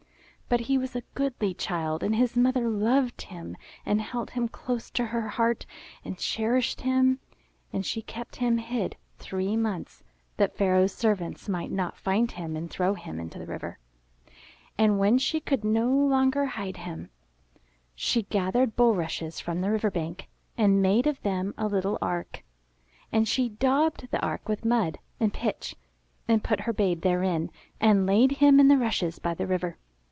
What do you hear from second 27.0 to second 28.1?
therein, and